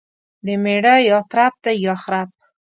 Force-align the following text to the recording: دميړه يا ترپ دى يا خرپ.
دميړه 0.45 0.95
يا 1.09 1.17
ترپ 1.31 1.53
دى 1.63 1.71
يا 1.85 1.93
خرپ. 2.03 2.29